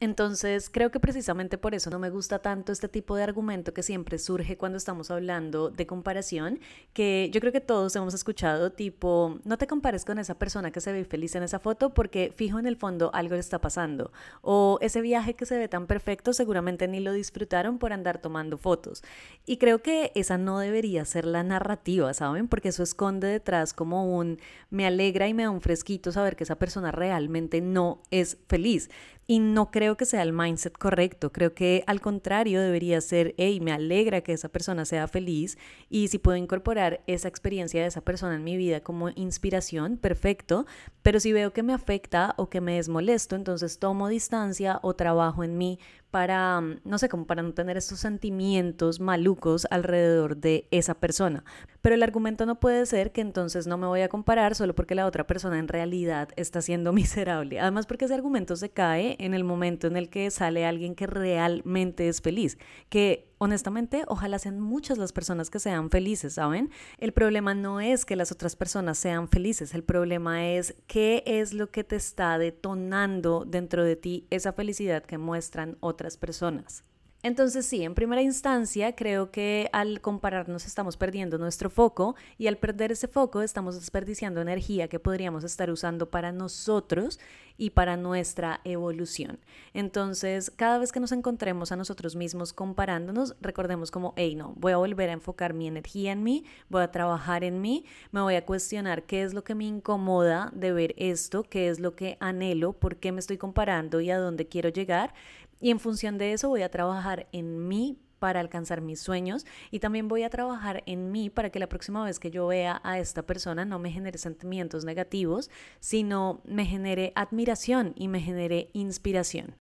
Entonces, 0.01 0.69
creo 0.69 0.91
que 0.91 0.99
precisamente 0.99 1.59
por 1.59 1.75
eso 1.75 1.91
no 1.91 1.99
me 1.99 2.11
gusta 2.11 2.41
tanto 2.41 2.73
este 2.73 2.89
tipo 2.89 3.15
de 3.15 3.23
argumento 3.23 3.73
que 3.73 3.83
siempre 3.83 4.19
surge 4.19 4.57
cuando 4.57 4.79
estamos 4.79 5.11
hablando 5.11 5.71
de 5.71 5.87
comparación, 5.87 6.59
que 6.93 7.31
yo 7.33 7.41
creo 7.41 7.53
que 7.53 7.61
todos 7.61 7.95
hemos 7.95 8.15
escuchado, 8.15 8.73
tipo, 8.73 9.39
no 9.45 9.59
te 9.59 9.67
compares 9.67 10.05
con 10.05 10.19
esa 10.19 10.39
persona 10.39 10.71
que 10.71 10.81
se 10.81 10.93
ve 10.93 11.05
feliz 11.05 11.35
en 11.35 11.43
esa 11.43 11.59
foto 11.59 11.95
porque 11.95 12.33
fijo 12.35 12.59
en 12.59 12.67
el 12.67 12.77
fondo 12.77 13.11
algo 13.15 13.35
le 13.35 13.41
está 13.41 13.61
pasando, 13.61 14.13
o 14.41 14.79
ese 14.81 15.01
viaje 15.01 15.35
que 15.35 15.47
se 15.47 15.57
ve 15.57 15.69
tan 15.69 15.87
perfecto 15.87 16.33
seguramente 16.33 16.89
ni 16.89 17.01
lo 17.01 17.13
disfrutaron 17.13 17.79
por 17.79 17.93
andar 17.93 18.19
tomando 18.19 18.59
fotos. 18.59 19.03
Y 19.47 19.59
creo 19.59 19.83
que 19.83 20.13
esa 20.15 20.39
no 20.39 20.59
debería 20.59 21.05
ser 21.05 21.25
la 21.25 21.43
narrativa, 21.43 22.13
¿saben? 22.15 22.49
Porque 22.49 22.69
eso 22.69 22.83
esconde 22.83 23.29
detrás 23.29 23.73
como 23.73 24.17
un 24.17 24.39
me 24.71 24.87
y 25.07 25.35
me 25.35 25.45
da 25.45 25.51
un 25.51 25.61
fresquito 25.61 26.13
saber 26.13 26.37
que 26.37 26.45
esa 26.45 26.57
persona 26.57 26.93
realmente 26.93 27.61
no 27.61 28.03
es 28.11 28.39
feliz. 28.49 28.91
Y 29.27 29.39
no 29.39 29.71
creo 29.71 29.97
que 29.97 30.05
sea 30.05 30.23
el 30.23 30.33
mindset 30.33 30.77
correcto, 30.77 31.31
creo 31.33 31.55
que 31.55 31.85
al 31.87 32.01
contrario 32.01 32.61
debería 32.61 33.01
ser, 33.01 33.35
hey, 33.39 33.61
me 33.61 33.73
alegra 33.73 34.21
que 34.21 34.33
esa 34.33 34.49
persona 34.49 34.85
sea 34.85 35.07
feliz 35.07 35.57
y 35.89 36.09
si 36.09 36.19
puedo 36.19 36.37
incorporar 36.37 37.03
esa 37.07 37.29
experiencia 37.29 37.81
de 37.81 37.87
esa 37.87 38.01
persona 38.01 38.35
en 38.35 38.43
mi 38.43 38.57
vida 38.57 38.81
como 38.81 39.11
inspiración, 39.11 39.97
perfecto, 39.97 40.67
pero 41.03 41.21
si 41.21 41.33
veo 41.33 41.53
que 41.53 41.63
me 41.63 41.73
afecta 41.73 42.35
o 42.37 42.51
que 42.51 42.61
me 42.61 42.79
es 42.79 42.89
molesto, 42.89 43.37
entonces 43.37 43.79
tomo 43.79 44.09
distancia 44.09 44.81
o 44.83 44.95
trabajo 44.95 45.45
en 45.45 45.57
mí 45.57 45.79
para, 46.13 46.61
mm, 46.61 46.81
no 46.85 46.99
sé, 46.99 47.09
como 47.09 47.27
para 47.27 47.43
no 47.43 47.55
tener 47.55 47.77
estos 47.77 47.99
sentimientos 47.99 49.01
malucos 49.01 49.67
alrededor 49.71 50.37
de 50.37 50.69
esa 50.71 50.95
persona. 50.95 51.43
Pero 51.81 51.95
el 51.95 52.03
argumento 52.03 52.45
no 52.47 52.61
puede 52.61 52.85
ser 52.87 53.13
que 53.13 53.23
entonces 53.23 53.67
no 53.67 53.79
me 53.79 53.87
voy 53.87 54.03
a 54.03 54.11
comparar 54.11 54.55
solo 54.55 54.75
porque 54.75 54.95
la 54.95 55.07
otra 55.07 55.27
persona 55.27 55.59
en 55.59 55.69
realidad 55.69 56.29
está 56.37 56.61
siendo 56.61 56.93
miserable. 56.93 57.59
Además 57.59 57.87
porque 57.87 58.05
ese 58.05 58.15
argumento 58.15 58.55
se 58.57 58.71
cae 58.71 59.17
en 59.19 59.33
el 59.33 59.43
momento 59.43 59.87
en 59.87 59.97
el 59.97 60.11
que 60.11 60.31
sale 60.31 60.67
alguien 60.67 60.95
que 60.95 61.07
realmente 61.07 62.09
es 62.09 62.21
feliz, 62.21 62.59
que 62.91 63.32
honestamente, 63.43 64.05
ojalá 64.07 64.39
sean 64.39 64.61
muchas 64.61 64.99
las 64.99 65.13
personas 65.13 65.51
que 65.51 65.59
sean 65.59 65.91
felices, 65.91 66.35
¿saben? 66.35 66.71
El 66.99 67.13
problema 67.13 67.55
no 67.55 67.81
es 67.81 68.05
que 68.05 68.15
las 68.15 68.31
otras 68.31 68.55
personas 68.55 68.99
sean 68.99 69.27
felices, 69.27 69.75
el 69.75 69.83
problema 69.83 70.47
es 70.47 70.77
qué 70.87 71.25
es 71.27 71.53
lo 71.53 71.69
que 71.69 71.83
te 71.83 71.97
está 71.97 72.39
detonando 72.39 73.45
dentro 73.45 73.83
de 73.83 73.97
ti 73.97 74.29
esa 74.31 74.53
felicidad 74.53 75.03
que 75.03 75.19
muestran 75.19 75.77
otras 75.81 76.17
personas. 76.17 76.85
Entonces 77.25 77.67
sí, 77.67 77.85
en 77.85 77.95
primera 77.95 78.21
instancia 78.21 78.97
creo 78.97 79.31
que 79.31 79.71
al 79.73 80.01
compararnos 80.01 80.67
estamos 80.67 80.97
perdiendo 80.97 81.39
nuestro 81.39 81.71
foco 81.71 82.17
y 82.37 82.49
al 82.49 82.57
perder 82.57 82.91
ese 82.91 83.07
foco 83.07 83.43
estamos 83.43 83.77
desperdiciando 83.77 84.41
energía 84.41 84.89
que 84.89 84.99
podríamos 84.99 85.45
estar 85.45 85.71
usando 85.71 86.11
para 86.11 86.33
nosotros 86.33 87.21
y 87.57 87.71
para 87.71 87.97
nuestra 87.97 88.61
evolución. 88.65 89.39
Entonces, 89.73 90.51
cada 90.51 90.79
vez 90.79 90.91
que 90.91 90.99
nos 90.99 91.13
encontremos 91.13 91.71
a 91.71 91.77
nosotros 91.77 92.17
mismos 92.17 92.53
comparándonos, 92.53 93.37
recordemos 93.41 93.93
como, 93.93 94.15
hey, 94.17 94.35
no, 94.35 94.55
voy 94.57 94.73
a 94.73 94.79
volver 94.79 95.11
a 95.11 95.13
enfocar 95.13 95.55
mi 95.55 95.69
energía 95.69 96.11
en 96.11 96.25
mí, 96.25 96.45
voy 96.69 96.83
a 96.83 96.91
trabajar 96.91 97.45
en 97.45 97.61
mí, 97.61 97.85
me 98.11 98.21
voy 98.21 98.35
a 98.35 98.45
cuestionar 98.45 99.05
qué 99.05 99.23
es 99.23 99.33
lo 99.33 99.45
que 99.45 99.55
me 99.55 99.65
incomoda 99.65 100.51
de 100.55 100.73
ver 100.73 100.95
esto, 100.97 101.45
qué 101.45 101.69
es 101.69 101.79
lo 101.79 101.95
que 101.95 102.17
anhelo, 102.19 102.73
por 102.73 102.97
qué 102.97 103.13
me 103.13 103.21
estoy 103.21 103.39
comparando 103.39 104.01
y 104.01 104.11
a 104.11 104.19
dónde 104.19 104.49
quiero 104.49 104.71
llegar 104.71 105.15
y 105.63 105.71
en 105.71 105.81
función 105.81 106.19
de 106.19 106.35
eso 106.35 106.51
voy 106.51 106.63
a 106.63 106.71
trabajar 106.71 107.29
en 107.33 107.69
mí 107.69 107.99
para 108.19 108.41
alcanzar 108.41 108.83
mis 108.83 109.01
sueños 109.01 109.47
y 109.71 109.81
también 109.81 110.09
voy 110.09 110.23
a 110.23 110.31
trabajar 110.31 110.83
en 110.87 111.11
mí 111.11 111.31
para 111.31 111.51
que 111.51 111.59
la 111.59 111.69
próxima 111.69 112.05
vez 112.05 112.21
que 112.21 112.31
yo 112.31 112.47
vea 112.47 112.81
a 112.85 112.99
esta 112.99 113.23
persona 113.23 113.65
no 113.65 113.79
me 113.79 113.91
genere 113.91 114.19
sentimientos 114.19 114.85
negativos, 114.85 115.51
sino 115.81 116.41
me 116.45 116.67
genere 116.67 117.13
admiración 117.17 117.95
y 117.97 118.09
me 118.09 118.21
genere 118.21 118.71
inspiración. 118.75 119.57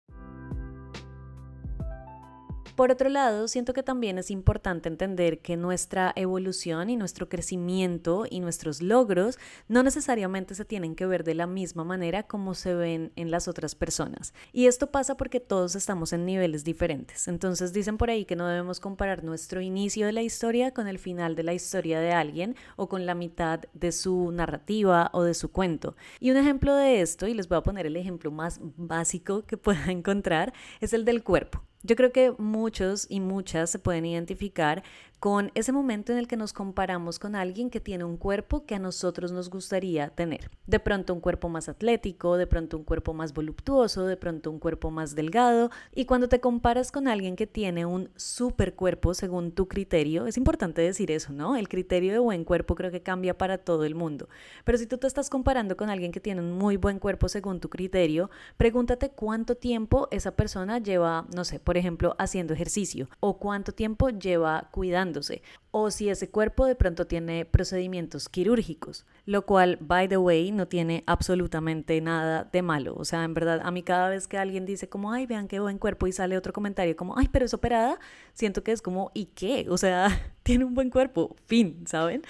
Por 2.78 2.92
otro 2.92 3.08
lado, 3.08 3.48
siento 3.48 3.74
que 3.74 3.82
también 3.82 4.18
es 4.18 4.30
importante 4.30 4.88
entender 4.88 5.40
que 5.40 5.56
nuestra 5.56 6.12
evolución 6.14 6.90
y 6.90 6.96
nuestro 6.96 7.28
crecimiento 7.28 8.24
y 8.30 8.38
nuestros 8.38 8.82
logros 8.82 9.36
no 9.66 9.82
necesariamente 9.82 10.54
se 10.54 10.64
tienen 10.64 10.94
que 10.94 11.04
ver 11.04 11.24
de 11.24 11.34
la 11.34 11.48
misma 11.48 11.82
manera 11.82 12.22
como 12.22 12.54
se 12.54 12.74
ven 12.74 13.10
en 13.16 13.32
las 13.32 13.48
otras 13.48 13.74
personas. 13.74 14.32
Y 14.52 14.66
esto 14.66 14.92
pasa 14.92 15.16
porque 15.16 15.40
todos 15.40 15.74
estamos 15.74 16.12
en 16.12 16.24
niveles 16.24 16.62
diferentes. 16.62 17.26
Entonces 17.26 17.72
dicen 17.72 17.98
por 17.98 18.10
ahí 18.10 18.24
que 18.24 18.36
no 18.36 18.46
debemos 18.46 18.78
comparar 18.78 19.24
nuestro 19.24 19.60
inicio 19.60 20.06
de 20.06 20.12
la 20.12 20.22
historia 20.22 20.72
con 20.72 20.86
el 20.86 21.00
final 21.00 21.34
de 21.34 21.42
la 21.42 21.54
historia 21.54 21.98
de 21.98 22.12
alguien 22.12 22.54
o 22.76 22.88
con 22.88 23.06
la 23.06 23.16
mitad 23.16 23.58
de 23.74 23.90
su 23.90 24.30
narrativa 24.30 25.10
o 25.14 25.24
de 25.24 25.34
su 25.34 25.50
cuento. 25.50 25.96
Y 26.20 26.30
un 26.30 26.36
ejemplo 26.36 26.76
de 26.76 27.00
esto, 27.00 27.26
y 27.26 27.34
les 27.34 27.48
voy 27.48 27.58
a 27.58 27.62
poner 27.62 27.86
el 27.86 27.96
ejemplo 27.96 28.30
más 28.30 28.60
básico 28.76 29.44
que 29.46 29.56
pueda 29.56 29.86
encontrar, 29.90 30.52
es 30.80 30.92
el 30.92 31.04
del 31.04 31.24
cuerpo. 31.24 31.64
Yo 31.82 31.94
creo 31.96 32.12
que 32.12 32.34
muchos 32.38 33.06
y 33.08 33.20
muchas 33.20 33.70
se 33.70 33.78
pueden 33.78 34.04
identificar 34.04 34.82
con 35.20 35.50
ese 35.54 35.72
momento 35.72 36.12
en 36.12 36.18
el 36.18 36.28
que 36.28 36.36
nos 36.36 36.52
comparamos 36.52 37.18
con 37.18 37.34
alguien 37.34 37.70
que 37.70 37.80
tiene 37.80 38.04
un 38.04 38.16
cuerpo 38.16 38.64
que 38.66 38.76
a 38.76 38.78
nosotros 38.78 39.32
nos 39.32 39.50
gustaría 39.50 40.10
tener. 40.10 40.50
De 40.66 40.78
pronto 40.78 41.12
un 41.12 41.20
cuerpo 41.20 41.48
más 41.48 41.68
atlético, 41.68 42.36
de 42.36 42.46
pronto 42.46 42.76
un 42.76 42.84
cuerpo 42.84 43.14
más 43.14 43.32
voluptuoso, 43.32 44.06
de 44.06 44.16
pronto 44.16 44.50
un 44.50 44.60
cuerpo 44.60 44.92
más 44.92 45.16
delgado. 45.16 45.70
Y 45.92 46.04
cuando 46.04 46.28
te 46.28 46.40
comparas 46.40 46.92
con 46.92 47.08
alguien 47.08 47.34
que 47.34 47.48
tiene 47.48 47.84
un 47.84 48.10
super 48.14 48.74
cuerpo 48.74 49.12
según 49.12 49.50
tu 49.50 49.66
criterio, 49.66 50.26
es 50.26 50.36
importante 50.36 50.82
decir 50.82 51.10
eso, 51.10 51.32
¿no? 51.32 51.56
El 51.56 51.68
criterio 51.68 52.12
de 52.12 52.20
buen 52.20 52.44
cuerpo 52.44 52.76
creo 52.76 52.92
que 52.92 53.02
cambia 53.02 53.36
para 53.36 53.58
todo 53.58 53.84
el 53.84 53.96
mundo. 53.96 54.28
Pero 54.64 54.78
si 54.78 54.86
tú 54.86 54.98
te 54.98 55.08
estás 55.08 55.30
comparando 55.30 55.76
con 55.76 55.90
alguien 55.90 56.12
que 56.12 56.20
tiene 56.20 56.42
un 56.42 56.52
muy 56.52 56.76
buen 56.76 57.00
cuerpo 57.00 57.28
según 57.28 57.58
tu 57.58 57.68
criterio, 57.68 58.30
pregúntate 58.56 59.10
cuánto 59.10 59.56
tiempo 59.56 60.06
esa 60.12 60.36
persona 60.36 60.78
lleva, 60.78 61.26
no 61.34 61.44
sé, 61.44 61.58
por 61.58 61.76
ejemplo, 61.76 62.14
haciendo 62.18 62.54
ejercicio 62.54 63.08
o 63.18 63.38
cuánto 63.38 63.72
tiempo 63.72 64.10
lleva 64.10 64.68
cuidando 64.70 65.07
o 65.70 65.90
si 65.90 66.08
ese 66.08 66.30
cuerpo 66.30 66.66
de 66.66 66.74
pronto 66.74 67.06
tiene 67.06 67.44
procedimientos 67.44 68.28
quirúrgicos, 68.28 69.06
lo 69.26 69.44
cual, 69.44 69.78
by 69.80 70.08
the 70.08 70.16
way, 70.16 70.50
no 70.52 70.68
tiene 70.68 71.04
absolutamente 71.06 72.00
nada 72.00 72.48
de 72.50 72.62
malo. 72.62 72.94
O 72.96 73.04
sea, 73.04 73.24
en 73.24 73.34
verdad, 73.34 73.60
a 73.62 73.70
mí 73.70 73.82
cada 73.82 74.08
vez 74.08 74.26
que 74.26 74.38
alguien 74.38 74.66
dice 74.66 74.88
como, 74.88 75.12
ay, 75.12 75.26
vean 75.26 75.48
qué 75.48 75.60
buen 75.60 75.78
cuerpo 75.78 76.06
y 76.06 76.12
sale 76.12 76.36
otro 76.36 76.52
comentario 76.52 76.96
como, 76.96 77.18
ay, 77.18 77.28
pero 77.30 77.44
es 77.44 77.54
operada, 77.54 77.98
siento 78.32 78.62
que 78.62 78.72
es 78.72 78.82
como, 78.82 79.10
¿y 79.14 79.26
qué? 79.26 79.66
O 79.68 79.78
sea, 79.78 80.08
tiene 80.42 80.64
un 80.64 80.74
buen 80.74 80.90
cuerpo, 80.90 81.36
fin, 81.46 81.84
¿saben? 81.86 82.22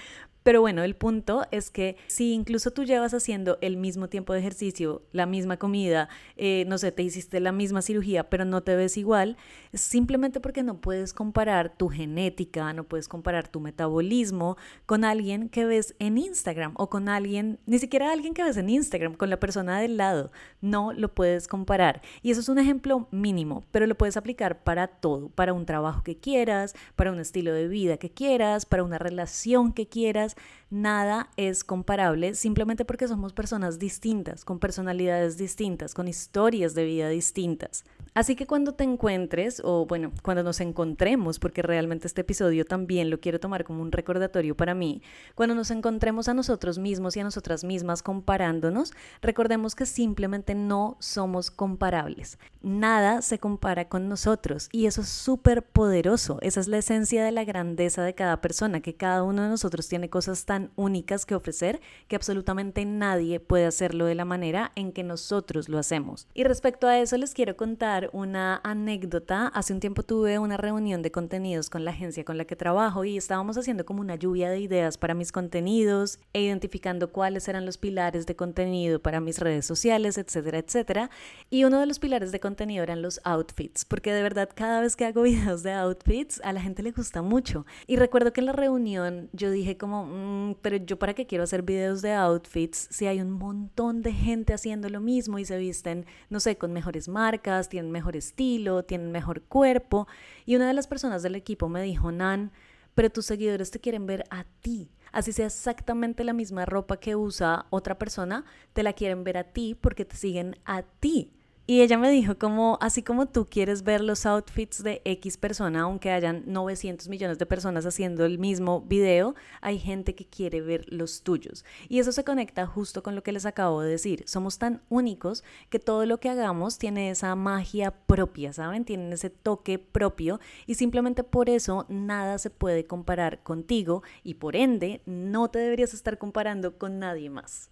Pero 0.42 0.60
bueno, 0.60 0.82
el 0.82 0.96
punto 0.96 1.46
es 1.50 1.70
que 1.70 1.96
si 2.06 2.32
incluso 2.32 2.70
tú 2.70 2.84
llevas 2.84 3.12
haciendo 3.12 3.58
el 3.60 3.76
mismo 3.76 4.08
tiempo 4.08 4.32
de 4.32 4.38
ejercicio, 4.38 5.02
la 5.12 5.26
misma 5.26 5.58
comida, 5.58 6.08
eh, 6.36 6.64
no 6.68 6.78
sé, 6.78 6.92
te 6.92 7.02
hiciste 7.02 7.40
la 7.40 7.52
misma 7.52 7.82
cirugía, 7.82 8.30
pero 8.30 8.44
no 8.44 8.62
te 8.62 8.74
ves 8.76 8.96
igual, 8.96 9.36
simplemente 9.74 10.40
porque 10.40 10.62
no 10.62 10.80
puedes 10.80 11.12
comparar 11.12 11.76
tu 11.76 11.88
genética, 11.88 12.72
no 12.72 12.84
puedes 12.84 13.08
comparar 13.08 13.48
tu 13.48 13.60
metabolismo 13.60 14.56
con 14.86 15.04
alguien 15.04 15.48
que 15.48 15.66
ves 15.66 15.94
en 15.98 16.16
Instagram 16.16 16.72
o 16.76 16.88
con 16.88 17.08
alguien, 17.08 17.58
ni 17.66 17.78
siquiera 17.78 18.12
alguien 18.12 18.32
que 18.32 18.42
ves 18.42 18.56
en 18.56 18.70
Instagram, 18.70 19.14
con 19.14 19.30
la 19.30 19.40
persona 19.40 19.80
del 19.80 19.96
lado. 19.96 20.30
No 20.60 20.92
lo 20.92 21.14
puedes 21.14 21.48
comparar. 21.48 22.00
Y 22.22 22.30
eso 22.30 22.40
es 22.40 22.48
un 22.48 22.58
ejemplo 22.58 23.08
mínimo, 23.10 23.64
pero 23.70 23.86
lo 23.86 23.96
puedes 23.96 24.16
aplicar 24.16 24.62
para 24.62 24.86
todo, 24.86 25.28
para 25.28 25.52
un 25.52 25.66
trabajo 25.66 26.02
que 26.02 26.16
quieras, 26.16 26.74
para 26.96 27.12
un 27.12 27.20
estilo 27.20 27.52
de 27.52 27.68
vida 27.68 27.98
que 27.98 28.10
quieras, 28.10 28.64
para 28.64 28.82
una 28.82 28.98
relación 28.98 29.72
que 29.72 29.88
quieras 29.88 30.36
nada 30.70 31.30
es 31.36 31.64
comparable 31.64 32.34
simplemente 32.34 32.84
porque 32.84 33.08
somos 33.08 33.32
personas 33.32 33.78
distintas, 33.78 34.44
con 34.44 34.58
personalidades 34.58 35.38
distintas, 35.38 35.94
con 35.94 36.08
historias 36.08 36.74
de 36.74 36.84
vida 36.84 37.08
distintas. 37.08 37.84
Así 38.14 38.36
que 38.36 38.46
cuando 38.46 38.72
te 38.72 38.84
encuentres, 38.84 39.60
o 39.64 39.86
bueno, 39.86 40.12
cuando 40.22 40.42
nos 40.42 40.60
encontremos, 40.60 41.38
porque 41.38 41.62
realmente 41.62 42.06
este 42.06 42.22
episodio 42.22 42.64
también 42.64 43.10
lo 43.10 43.20
quiero 43.20 43.40
tomar 43.40 43.64
como 43.64 43.82
un 43.82 43.92
recordatorio 43.92 44.56
para 44.56 44.74
mí, 44.74 45.02
cuando 45.34 45.54
nos 45.54 45.70
encontremos 45.70 46.28
a 46.28 46.34
nosotros 46.34 46.78
mismos 46.78 47.16
y 47.16 47.20
a 47.20 47.24
nosotras 47.24 47.64
mismas 47.64 48.02
comparándonos, 48.02 48.92
recordemos 49.22 49.74
que 49.74 49.86
simplemente 49.86 50.54
no 50.54 50.96
somos 51.00 51.50
comparables. 51.50 52.38
Nada 52.62 53.22
se 53.22 53.38
compara 53.38 53.88
con 53.88 54.08
nosotros 54.08 54.68
y 54.72 54.86
eso 54.86 55.02
es 55.02 55.08
súper 55.08 55.62
poderoso. 55.62 56.38
Esa 56.40 56.60
es 56.60 56.68
la 56.68 56.78
esencia 56.78 57.24
de 57.24 57.32
la 57.32 57.44
grandeza 57.44 58.02
de 58.02 58.14
cada 58.14 58.40
persona, 58.40 58.80
que 58.80 58.94
cada 58.94 59.22
uno 59.22 59.42
de 59.42 59.48
nosotros 59.48 59.88
tiene 59.88 60.10
cosas 60.10 60.44
tan 60.44 60.70
únicas 60.76 61.26
que 61.26 61.34
ofrecer 61.34 61.80
que 62.08 62.16
absolutamente 62.16 62.84
nadie 62.84 63.40
puede 63.40 63.66
hacerlo 63.66 64.06
de 64.06 64.14
la 64.14 64.24
manera 64.24 64.72
en 64.74 64.92
que 64.92 65.04
nosotros 65.04 65.68
lo 65.68 65.78
hacemos. 65.78 66.26
Y 66.34 66.44
respecto 66.44 66.86
a 66.86 66.98
eso 66.98 67.16
les 67.16 67.34
quiero 67.34 67.56
contar 67.56 67.97
una 68.12 68.60
anécdota. 68.64 69.48
Hace 69.48 69.72
un 69.72 69.80
tiempo 69.80 70.02
tuve 70.02 70.38
una 70.38 70.56
reunión 70.56 71.02
de 71.02 71.10
contenidos 71.10 71.70
con 71.70 71.84
la 71.84 71.90
agencia 71.90 72.24
con 72.24 72.38
la 72.38 72.44
que 72.44 72.56
trabajo 72.56 73.04
y 73.04 73.16
estábamos 73.16 73.58
haciendo 73.58 73.84
como 73.84 74.00
una 74.00 74.14
lluvia 74.14 74.50
de 74.50 74.60
ideas 74.60 74.98
para 74.98 75.14
mis 75.14 75.32
contenidos 75.32 76.18
e 76.32 76.42
identificando 76.42 77.10
cuáles 77.12 77.48
eran 77.48 77.66
los 77.66 77.78
pilares 77.78 78.26
de 78.26 78.36
contenido 78.36 79.00
para 79.00 79.20
mis 79.20 79.38
redes 79.38 79.66
sociales, 79.66 80.18
etcétera, 80.18 80.58
etcétera. 80.58 81.10
Y 81.50 81.64
uno 81.64 81.80
de 81.80 81.86
los 81.86 81.98
pilares 81.98 82.32
de 82.32 82.40
contenido 82.40 82.82
eran 82.82 83.02
los 83.02 83.20
outfits, 83.24 83.84
porque 83.84 84.12
de 84.12 84.22
verdad 84.22 84.48
cada 84.54 84.80
vez 84.80 84.96
que 84.96 85.04
hago 85.04 85.22
videos 85.28 85.62
de 85.62 85.72
outfits 85.72 86.40
a 86.44 86.52
la 86.52 86.60
gente 86.60 86.82
le 86.82 86.92
gusta 86.92 87.22
mucho. 87.22 87.66
Y 87.86 87.96
recuerdo 87.96 88.32
que 88.32 88.40
en 88.40 88.46
la 88.46 88.52
reunión 88.52 89.28
yo 89.32 89.50
dije 89.50 89.76
como, 89.76 90.04
mm, 90.04 90.56
pero 90.62 90.76
yo 90.76 90.98
para 90.98 91.14
qué 91.14 91.26
quiero 91.26 91.44
hacer 91.44 91.62
videos 91.62 92.02
de 92.02 92.12
outfits 92.12 92.88
si 92.90 93.06
hay 93.06 93.20
un 93.20 93.30
montón 93.30 94.02
de 94.02 94.12
gente 94.12 94.52
haciendo 94.52 94.88
lo 94.88 95.00
mismo 95.00 95.38
y 95.38 95.44
se 95.44 95.58
visten, 95.58 96.06
no 96.30 96.40
sé, 96.40 96.56
con 96.56 96.72
mejores 96.72 97.08
marcas, 97.08 97.68
tienen 97.68 97.87
mejor 97.90 98.16
estilo, 98.16 98.84
tienen 98.84 99.12
mejor 99.12 99.42
cuerpo. 99.42 100.06
Y 100.46 100.56
una 100.56 100.66
de 100.66 100.74
las 100.74 100.86
personas 100.86 101.22
del 101.22 101.34
equipo 101.34 101.68
me 101.68 101.82
dijo, 101.82 102.12
Nan, 102.12 102.52
pero 102.94 103.10
tus 103.10 103.26
seguidores 103.26 103.70
te 103.70 103.80
quieren 103.80 104.06
ver 104.06 104.24
a 104.30 104.44
ti. 104.60 104.90
Así 105.12 105.32
sea 105.32 105.46
exactamente 105.46 106.24
la 106.24 106.32
misma 106.32 106.66
ropa 106.66 106.98
que 106.98 107.16
usa 107.16 107.66
otra 107.70 107.98
persona, 107.98 108.44
te 108.72 108.82
la 108.82 108.92
quieren 108.92 109.24
ver 109.24 109.38
a 109.38 109.44
ti 109.44 109.74
porque 109.74 110.04
te 110.04 110.16
siguen 110.16 110.56
a 110.64 110.82
ti. 110.82 111.32
Y 111.70 111.82
ella 111.82 111.98
me 111.98 112.10
dijo 112.10 112.38
como, 112.38 112.78
así 112.80 113.02
como 113.02 113.26
tú 113.26 113.44
quieres 113.44 113.82
ver 113.82 114.00
los 114.00 114.24
outfits 114.24 114.82
de 114.82 115.02
X 115.04 115.36
persona, 115.36 115.82
aunque 115.82 116.10
hayan 116.10 116.44
900 116.46 117.08
millones 117.08 117.36
de 117.36 117.44
personas 117.44 117.84
haciendo 117.84 118.24
el 118.24 118.38
mismo 118.38 118.80
video, 118.80 119.34
hay 119.60 119.78
gente 119.78 120.14
que 120.14 120.24
quiere 120.24 120.62
ver 120.62 120.86
los 120.90 121.20
tuyos. 121.24 121.66
Y 121.90 121.98
eso 121.98 122.10
se 122.10 122.24
conecta 122.24 122.66
justo 122.66 123.02
con 123.02 123.14
lo 123.14 123.22
que 123.22 123.32
les 123.32 123.44
acabo 123.44 123.82
de 123.82 123.90
decir. 123.90 124.24
Somos 124.26 124.56
tan 124.56 124.80
únicos 124.88 125.44
que 125.68 125.78
todo 125.78 126.06
lo 126.06 126.20
que 126.20 126.30
hagamos 126.30 126.78
tiene 126.78 127.10
esa 127.10 127.34
magia 127.34 127.90
propia, 127.90 128.54
¿saben? 128.54 128.86
Tienen 128.86 129.12
ese 129.12 129.28
toque 129.28 129.78
propio 129.78 130.40
y 130.64 130.76
simplemente 130.76 131.22
por 131.22 131.50
eso 131.50 131.84
nada 131.90 132.38
se 132.38 132.48
puede 132.48 132.86
comparar 132.86 133.42
contigo 133.42 134.02
y 134.24 134.34
por 134.36 134.56
ende 134.56 135.02
no 135.04 135.50
te 135.50 135.58
deberías 135.58 135.92
estar 135.92 136.16
comparando 136.16 136.78
con 136.78 136.98
nadie 136.98 137.28
más. 137.28 137.68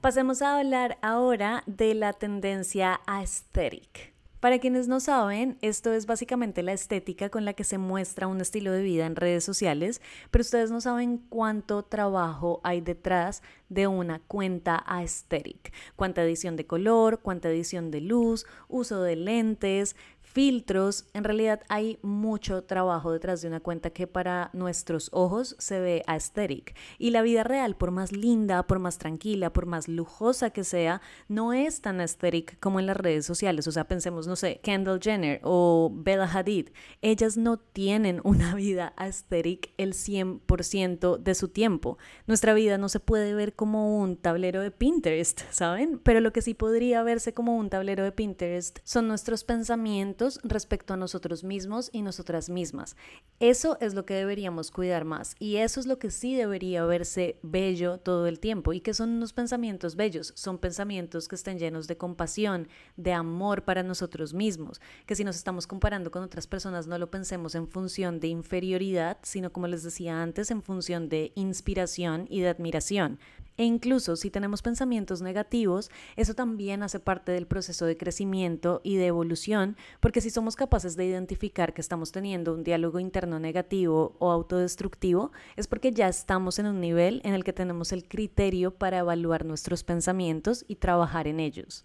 Pasemos 0.00 0.40
a 0.42 0.58
hablar 0.58 0.98
ahora 1.02 1.64
de 1.66 1.94
la 1.94 2.12
tendencia 2.12 3.00
aesthetic. 3.06 4.14
Para 4.40 4.60
quienes 4.60 4.86
no 4.86 5.00
saben, 5.00 5.58
esto 5.62 5.92
es 5.92 6.06
básicamente 6.06 6.62
la 6.62 6.74
estética 6.74 7.30
con 7.30 7.44
la 7.44 7.54
que 7.54 7.64
se 7.64 7.78
muestra 7.78 8.28
un 8.28 8.40
estilo 8.40 8.70
de 8.70 8.82
vida 8.82 9.06
en 9.06 9.16
redes 9.16 9.42
sociales, 9.42 10.00
pero 10.30 10.42
ustedes 10.42 10.70
no 10.70 10.80
saben 10.80 11.18
cuánto 11.18 11.82
trabajo 11.82 12.60
hay 12.62 12.82
detrás 12.82 13.42
de 13.70 13.88
una 13.88 14.20
cuenta 14.20 14.84
aesthetic. 14.86 15.72
Cuánta 15.96 16.22
edición 16.22 16.54
de 16.54 16.66
color, 16.66 17.20
cuánta 17.20 17.48
edición 17.48 17.90
de 17.90 18.02
luz, 18.02 18.46
uso 18.68 19.02
de 19.02 19.16
lentes, 19.16 19.96
filtros. 20.36 21.06
En 21.14 21.24
realidad 21.24 21.62
hay 21.70 21.98
mucho 22.02 22.62
trabajo 22.64 23.10
detrás 23.10 23.40
de 23.40 23.48
una 23.48 23.60
cuenta 23.60 23.88
que 23.88 24.06
para 24.06 24.50
nuestros 24.52 25.08
ojos 25.14 25.56
se 25.58 25.80
ve 25.80 26.02
aesthetic. 26.06 26.76
Y 26.98 27.08
la 27.08 27.22
vida 27.22 27.42
real, 27.42 27.74
por 27.74 27.90
más 27.90 28.12
linda, 28.12 28.66
por 28.66 28.78
más 28.78 28.98
tranquila, 28.98 29.54
por 29.54 29.64
más 29.64 29.88
lujosa 29.88 30.50
que 30.50 30.62
sea, 30.62 31.00
no 31.28 31.54
es 31.54 31.80
tan 31.80 32.00
aesthetic 32.02 32.60
como 32.60 32.80
en 32.80 32.84
las 32.84 32.98
redes 32.98 33.24
sociales. 33.24 33.66
O 33.66 33.72
sea, 33.72 33.88
pensemos, 33.88 34.26
no 34.26 34.36
sé, 34.36 34.60
Kendall 34.62 35.00
Jenner 35.00 35.40
o 35.42 35.90
Bella 35.90 36.30
Hadid. 36.30 36.68
Ellas 37.00 37.38
no 37.38 37.56
tienen 37.56 38.20
una 38.24 38.54
vida 38.54 38.92
aesthetic 38.98 39.72
el 39.78 39.94
100% 39.94 41.16
de 41.16 41.34
su 41.34 41.48
tiempo. 41.48 41.96
Nuestra 42.26 42.52
vida 42.52 42.76
no 42.76 42.90
se 42.90 43.00
puede 43.00 43.32
ver 43.32 43.54
como 43.54 43.98
un 43.98 44.18
tablero 44.18 44.60
de 44.60 44.70
Pinterest, 44.70 45.40
¿saben? 45.50 45.98
Pero 45.98 46.20
lo 46.20 46.34
que 46.34 46.42
sí 46.42 46.52
podría 46.52 47.02
verse 47.02 47.32
como 47.32 47.56
un 47.56 47.70
tablero 47.70 48.04
de 48.04 48.12
Pinterest 48.12 48.80
son 48.84 49.08
nuestros 49.08 49.42
pensamientos 49.42 50.25
respecto 50.42 50.94
a 50.94 50.96
nosotros 50.96 51.44
mismos 51.44 51.90
y 51.92 52.02
nosotras 52.02 52.48
mismas. 52.48 52.96
Eso 53.40 53.76
es 53.80 53.94
lo 53.94 54.04
que 54.04 54.14
deberíamos 54.14 54.70
cuidar 54.70 55.04
más 55.04 55.34
y 55.38 55.56
eso 55.56 55.80
es 55.80 55.86
lo 55.86 55.98
que 55.98 56.10
sí 56.10 56.34
debería 56.34 56.84
verse 56.84 57.38
bello 57.42 57.98
todo 57.98 58.26
el 58.26 58.40
tiempo. 58.40 58.72
¿Y 58.72 58.80
que 58.80 58.94
son 58.94 59.10
unos 59.10 59.32
pensamientos 59.32 59.96
bellos? 59.96 60.32
Son 60.36 60.58
pensamientos 60.58 61.28
que 61.28 61.36
estén 61.36 61.58
llenos 61.58 61.86
de 61.86 61.96
compasión, 61.96 62.68
de 62.96 63.12
amor 63.12 63.64
para 63.64 63.82
nosotros 63.82 64.34
mismos, 64.34 64.80
que 65.06 65.14
si 65.14 65.24
nos 65.24 65.36
estamos 65.36 65.66
comparando 65.66 66.10
con 66.10 66.22
otras 66.22 66.46
personas 66.46 66.86
no 66.86 66.98
lo 66.98 67.10
pensemos 67.10 67.54
en 67.54 67.68
función 67.68 68.20
de 68.20 68.28
inferioridad, 68.28 69.18
sino 69.22 69.52
como 69.52 69.66
les 69.66 69.82
decía 69.82 70.22
antes, 70.22 70.50
en 70.50 70.62
función 70.62 71.08
de 71.08 71.32
inspiración 71.34 72.26
y 72.28 72.40
de 72.40 72.48
admiración. 72.48 73.18
E 73.56 73.64
incluso 73.64 74.16
si 74.16 74.30
tenemos 74.30 74.62
pensamientos 74.62 75.22
negativos, 75.22 75.90
eso 76.16 76.34
también 76.34 76.82
hace 76.82 77.00
parte 77.00 77.32
del 77.32 77.46
proceso 77.46 77.86
de 77.86 77.96
crecimiento 77.96 78.80
y 78.84 78.96
de 78.96 79.06
evolución, 79.06 79.76
porque 80.00 80.20
si 80.20 80.30
somos 80.30 80.56
capaces 80.56 80.96
de 80.96 81.06
identificar 81.06 81.72
que 81.72 81.80
estamos 81.80 82.12
teniendo 82.12 82.52
un 82.52 82.64
diálogo 82.64 83.00
interno 83.00 83.38
negativo 83.38 84.14
o 84.18 84.30
autodestructivo, 84.30 85.32
es 85.56 85.66
porque 85.66 85.92
ya 85.92 86.08
estamos 86.08 86.58
en 86.58 86.66
un 86.66 86.80
nivel 86.80 87.20
en 87.24 87.34
el 87.34 87.44
que 87.44 87.52
tenemos 87.52 87.92
el 87.92 88.06
criterio 88.06 88.72
para 88.72 88.98
evaluar 88.98 89.44
nuestros 89.44 89.84
pensamientos 89.84 90.64
y 90.68 90.76
trabajar 90.76 91.26
en 91.26 91.40
ellos. 91.40 91.84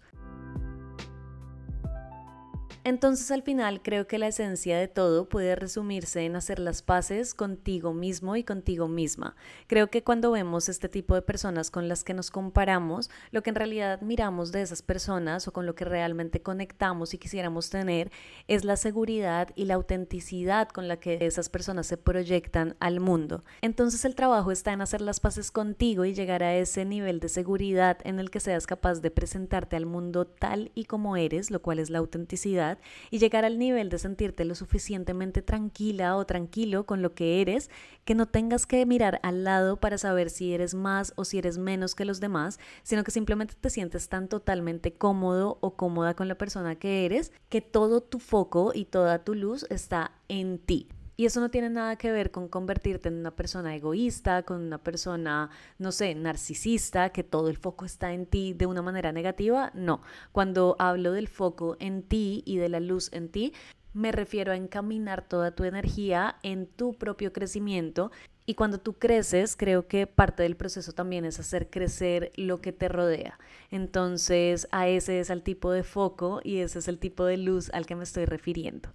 Entonces 2.84 3.30
al 3.30 3.44
final 3.44 3.84
creo 3.84 4.08
que 4.08 4.18
la 4.18 4.28
esencia 4.28 4.76
de 4.76 4.88
todo 4.88 5.30
puede 5.30 5.56
resumirse 5.56 6.26
en 6.26 6.36
hacer 6.36 6.58
las 6.58 6.82
paces 6.82 7.36
contigo 7.36 7.94
mismo 7.94 8.36
y 8.36 8.44
contigo 8.44 8.88
misma. 8.88 9.36
Creo 9.68 9.92
que 9.92 10.04
cuando 10.04 10.32
vemos 10.32 10.68
este 10.68 10.90
tipo 10.90 11.14
de 11.14 11.22
personas 11.22 11.70
con 11.70 11.88
las 11.88 12.04
que 12.04 12.16
nos 12.16 12.32
comparamos, 12.32 13.12
lo 13.30 13.44
que 13.44 13.52
en 13.52 13.56
realidad 13.56 14.02
miramos 14.02 14.52
de 14.52 14.64
esas 14.64 14.82
personas 14.82 15.48
o 15.48 15.54
con 15.54 15.68
lo 15.68 15.76
que 15.76 15.86
realmente 15.86 16.42
conectamos 16.42 17.14
y 17.14 17.20
quisiéramos 17.20 17.70
tener 17.70 18.12
es 18.48 18.66
la 18.66 18.76
seguridad 18.78 19.50
y 19.56 19.66
la 19.66 19.76
autenticidad 19.76 20.68
con 20.68 20.88
la 20.88 20.98
que 20.98 21.20
esas 21.22 21.50
personas 21.50 21.86
se 21.86 21.98
proyectan 21.98 22.76
al 22.80 23.00
mundo. 23.00 23.44
Entonces 23.62 24.06
el 24.06 24.16
trabajo 24.16 24.52
está 24.52 24.74
en 24.74 24.82
hacer 24.82 25.02
las 25.02 25.20
paces 25.20 25.52
contigo 25.52 26.04
y 26.04 26.16
llegar 26.16 26.42
a 26.42 26.56
ese 26.56 26.84
nivel 26.86 27.20
de 27.20 27.30
seguridad 27.30 28.00
en 28.06 28.20
el 28.20 28.32
que 28.32 28.40
seas 28.40 28.66
capaz 28.66 29.02
de 29.02 29.12
presentarte 29.12 29.76
al 29.76 29.86
mundo 29.86 30.26
tal 30.26 30.72
y 30.74 30.86
como 30.86 31.16
eres, 31.16 31.52
lo 31.52 31.62
cual 31.62 31.78
es 31.78 31.92
la 31.92 32.00
autenticidad 32.00 32.71
y 33.10 33.20
llegar 33.20 33.46
al 33.46 33.58
nivel 33.58 33.90
de 33.90 34.00
sentirte 34.00 34.46
lo 34.46 34.56
suficientemente 34.56 35.42
tranquila 35.42 36.18
o 36.18 36.26
tranquilo 36.26 36.86
con 36.86 37.02
lo 37.02 37.14
que 37.14 37.42
eres, 37.42 37.70
que 38.06 38.16
no 38.16 38.28
tengas 38.28 38.66
que 38.66 38.86
mirar 38.86 39.20
al 39.24 39.44
lado 39.44 39.80
para 39.80 39.98
saber 39.98 40.30
si 40.30 40.54
eres 40.54 40.74
más 40.74 41.14
o 41.16 41.26
si 41.26 41.38
eres 41.38 41.58
menos 41.58 41.96
que 41.96 42.06
los 42.06 42.20
demás, 42.20 42.60
sino 42.84 43.04
que 43.04 43.12
simplemente 43.12 43.56
te 43.60 43.70
sientes 43.70 44.10
tan 44.10 44.28
totalmente 44.28 44.94
cómodo 44.94 45.58
o 45.62 45.76
cómoda 45.76 46.16
con 46.16 46.28
la 46.28 46.36
persona 46.36 46.76
que 46.76 47.06
eres, 47.06 47.32
que 47.50 47.62
todo 47.62 48.02
tu 48.02 48.20
foco 48.20 48.72
y 48.74 48.86
toda 48.86 49.24
tu 49.24 49.36
luz 49.36 49.66
está 49.70 50.12
en 50.28 50.60
ti. 50.60 50.88
Y 51.22 51.26
eso 51.28 51.40
no 51.40 51.52
tiene 51.52 51.70
nada 51.70 51.98
que 51.98 52.12
ver 52.12 52.32
con 52.32 52.48
convertirte 52.48 53.08
en 53.08 53.20
una 53.20 53.30
persona 53.30 53.76
egoísta, 53.76 54.42
con 54.42 54.60
una 54.60 54.80
persona, 54.80 55.52
no 55.78 55.92
sé, 55.92 56.16
narcisista, 56.16 57.12
que 57.12 57.24
todo 57.24 57.48
el 57.48 57.58
foco 57.58 57.86
está 57.86 58.12
en 58.12 58.26
ti 58.26 58.54
de 58.54 58.66
una 58.66 58.82
manera 58.82 59.12
negativa. 59.12 59.70
No, 59.76 60.02
cuando 60.32 60.76
hablo 60.80 61.12
del 61.12 61.28
foco 61.28 61.78
en 61.80 62.02
ti 62.02 62.42
y 62.48 62.58
de 62.58 62.70
la 62.70 62.80
luz 62.80 63.14
en 63.14 63.30
ti, 63.30 63.54
Me 63.94 64.12
refiero 64.12 64.54
a 64.54 64.56
encaminar 64.56 65.28
toda 65.28 65.54
tu 65.54 65.66
energía 65.66 66.38
en 66.44 66.66
tu 66.66 66.94
propio 66.94 67.34
crecimiento 67.34 68.10
y 68.46 68.56
cuando 68.56 68.80
tú 68.80 68.94
creces, 68.94 69.56
creo 69.56 69.88
que 69.88 70.08
parte 70.08 70.44
del 70.44 70.56
proceso 70.56 70.94
también 70.94 71.26
es 71.26 71.40
hacer 71.40 71.70
crecer 71.70 72.32
lo 72.36 72.62
que 72.62 72.72
te 72.72 72.88
rodea. 72.88 73.38
Entonces, 73.70 74.68
a 74.72 74.88
ese 74.88 75.20
es 75.20 75.30
el 75.30 75.44
tipo 75.44 75.72
de 75.72 75.84
foco 75.84 76.42
y 76.44 76.60
ese 76.60 76.80
es 76.80 76.88
el 76.88 77.00
tipo 77.00 77.26
de 77.26 77.38
luz 77.38 77.70
al 77.74 77.86
que 77.86 77.96
me 77.96 78.04
estoy 78.04 78.26
refiriendo. 78.26 78.90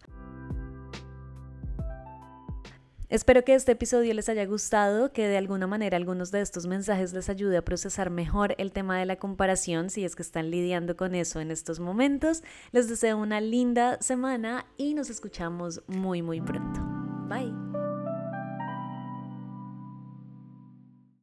Espero 3.08 3.44
que 3.44 3.54
este 3.54 3.72
episodio 3.72 4.12
les 4.14 4.28
haya 4.28 4.44
gustado, 4.46 5.12
que 5.12 5.28
de 5.28 5.36
alguna 5.36 5.68
manera 5.68 5.96
algunos 5.96 6.32
de 6.32 6.40
estos 6.40 6.66
mensajes 6.66 7.12
les 7.12 7.28
ayude 7.28 7.56
a 7.56 7.64
procesar 7.64 8.10
mejor 8.10 8.56
el 8.58 8.72
tema 8.72 8.98
de 8.98 9.06
la 9.06 9.16
comparación 9.16 9.90
si 9.90 10.04
es 10.04 10.16
que 10.16 10.22
están 10.22 10.50
lidiando 10.50 10.96
con 10.96 11.14
eso 11.14 11.38
en 11.40 11.52
estos 11.52 11.78
momentos. 11.78 12.42
Les 12.72 12.88
deseo 12.88 13.16
una 13.18 13.40
linda 13.40 13.98
semana 14.00 14.66
y 14.76 14.94
nos 14.94 15.08
escuchamos 15.08 15.82
muy 15.86 16.20
muy 16.20 16.40
pronto. 16.40 16.80